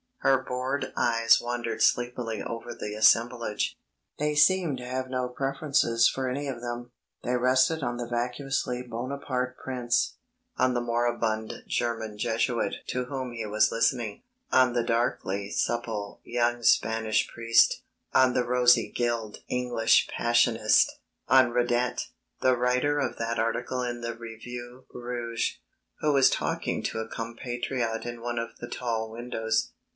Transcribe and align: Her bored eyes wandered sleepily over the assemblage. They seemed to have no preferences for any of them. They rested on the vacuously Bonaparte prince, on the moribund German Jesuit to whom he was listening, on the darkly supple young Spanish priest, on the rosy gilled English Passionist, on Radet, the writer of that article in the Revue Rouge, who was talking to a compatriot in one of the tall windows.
Her 0.21 0.41
bored 0.43 0.93
eyes 0.95 1.39
wandered 1.41 1.81
sleepily 1.81 2.43
over 2.43 2.73
the 2.75 2.93
assemblage. 2.93 3.75
They 4.19 4.35
seemed 4.35 4.77
to 4.77 4.85
have 4.85 5.09
no 5.09 5.27
preferences 5.27 6.07
for 6.07 6.29
any 6.29 6.47
of 6.47 6.61
them. 6.61 6.91
They 7.23 7.35
rested 7.37 7.81
on 7.81 7.97
the 7.97 8.07
vacuously 8.07 8.83
Bonaparte 8.83 9.57
prince, 9.57 10.15
on 10.57 10.73
the 10.75 10.81
moribund 10.81 11.63
German 11.67 12.17
Jesuit 12.19 12.75
to 12.87 13.05
whom 13.05 13.31
he 13.31 13.45
was 13.47 13.71
listening, 13.71 14.21
on 14.51 14.73
the 14.73 14.83
darkly 14.83 15.51
supple 15.51 16.19
young 16.23 16.61
Spanish 16.63 17.27
priest, 17.27 17.81
on 18.13 18.33
the 18.33 18.43
rosy 18.45 18.91
gilled 18.91 19.39
English 19.49 20.07
Passionist, 20.07 20.99
on 21.29 21.51
Radet, 21.51 22.07
the 22.41 22.55
writer 22.57 22.99
of 22.99 23.17
that 23.17 23.39
article 23.39 23.81
in 23.83 24.01
the 24.01 24.15
Revue 24.15 24.83
Rouge, 24.93 25.55
who 25.99 26.13
was 26.13 26.29
talking 26.29 26.81
to 26.83 26.99
a 26.99 27.07
compatriot 27.07 28.05
in 28.05 28.21
one 28.21 28.37
of 28.37 28.57
the 28.57 28.67
tall 28.67 29.09
windows. 29.11 29.71